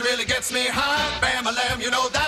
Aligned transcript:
really 0.00 0.24
gets 0.24 0.52
me 0.52 0.66
hot. 0.66 1.20
Bambalam, 1.22 1.82
you 1.82 1.90
know 1.90 2.08
that. 2.10 2.27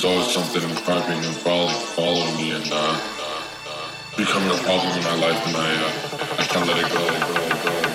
There's 0.00 0.14
always 0.14 0.32
something 0.32 0.62
creeping 0.84 1.24
and 1.24 1.34
following, 1.38 1.74
following 1.74 2.36
me 2.36 2.52
and 2.52 2.64
uh, 2.70 4.16
becoming 4.16 4.48
a 4.48 4.62
problem 4.62 4.96
in 4.96 5.02
my 5.02 5.16
life, 5.16 5.44
and 5.44 5.56
I, 5.56 5.74
uh, 5.74 6.38
I 6.38 6.44
can't 6.44 6.68
let 6.68 6.78
it 6.78 6.92
go. 6.92 7.04
go, 7.64 7.82
go. 7.82 7.87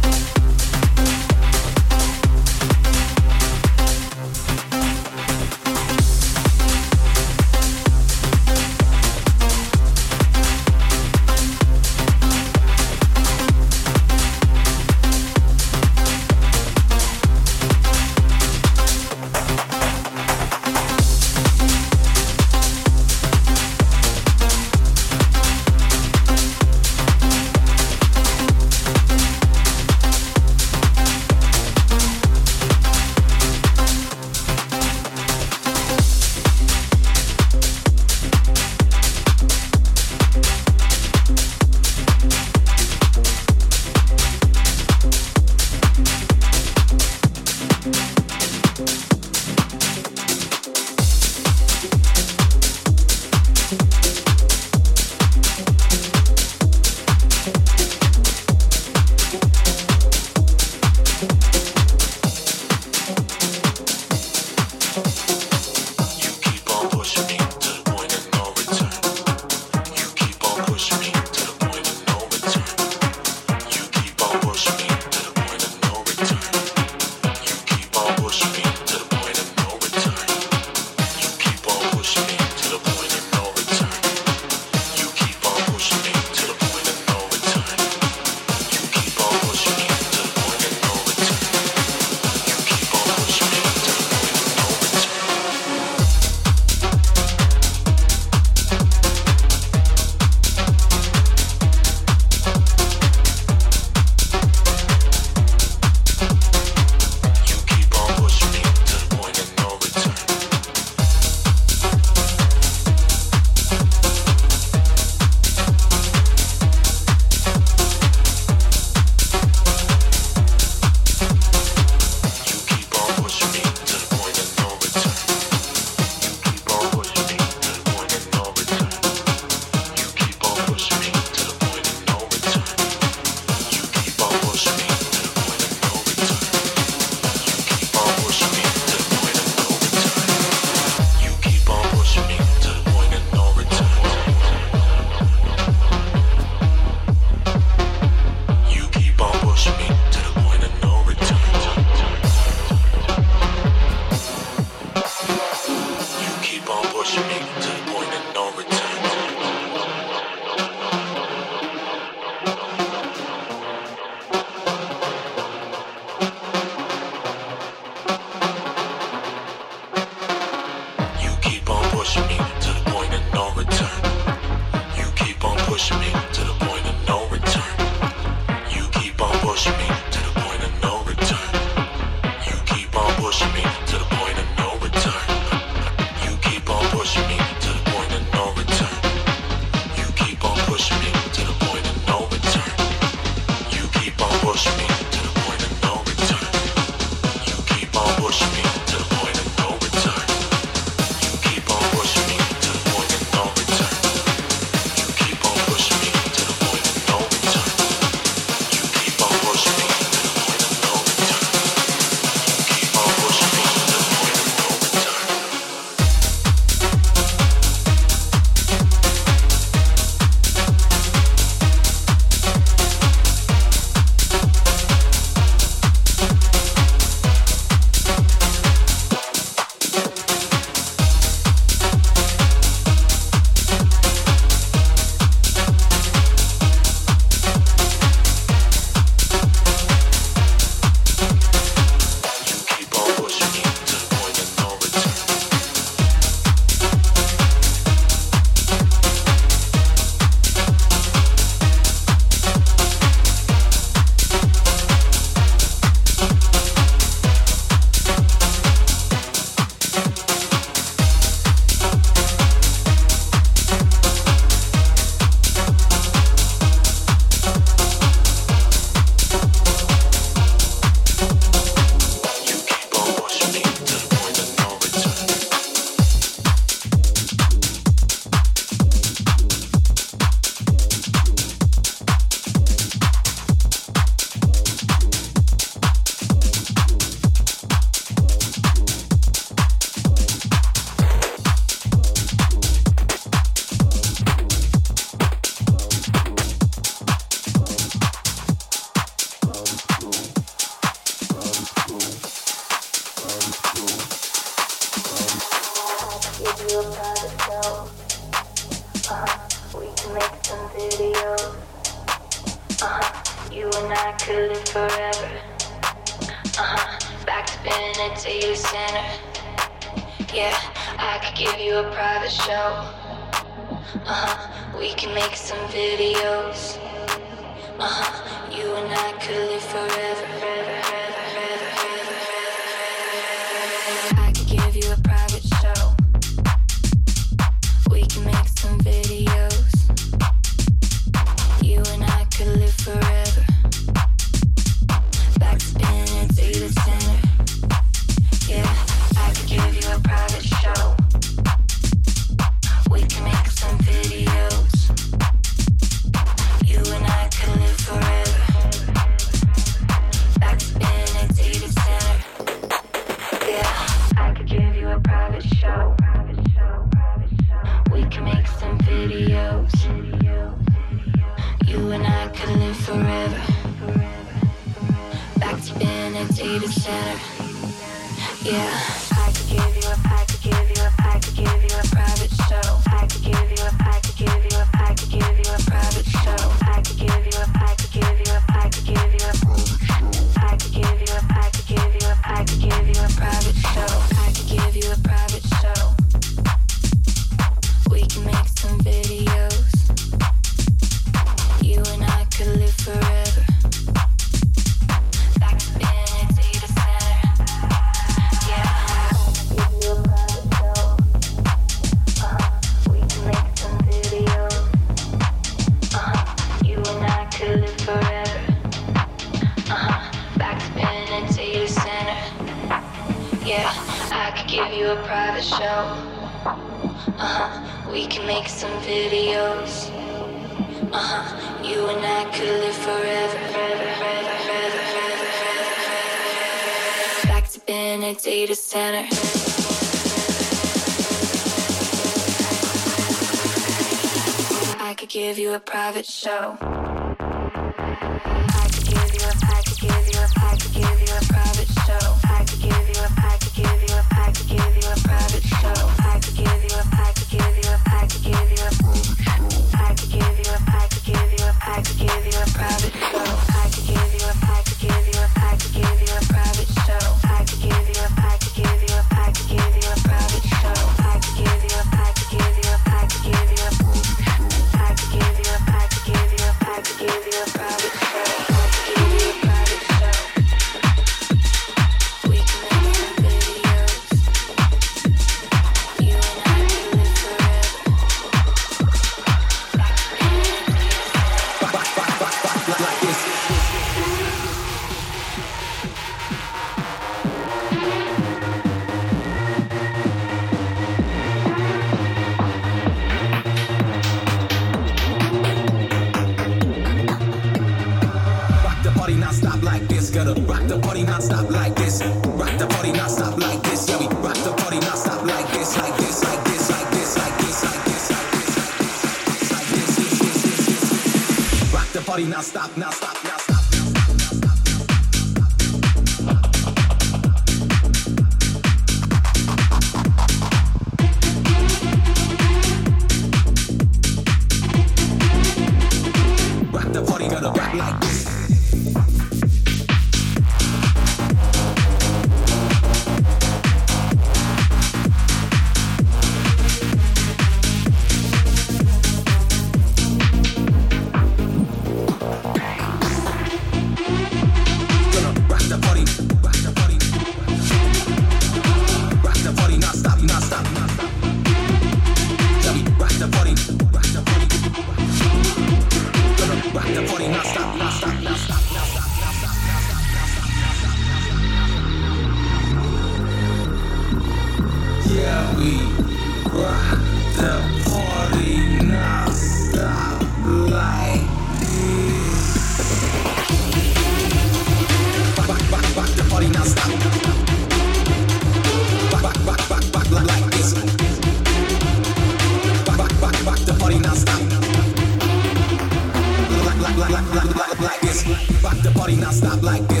body 599.11 599.21
not 599.21 599.33
stop 599.33 599.61
like 599.63 599.87
this. 599.87 600.00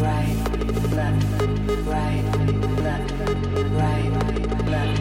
right, 0.00 0.36
left, 0.92 1.22
right, 1.86 2.24
left, 4.66 5.00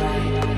right. 0.00 0.53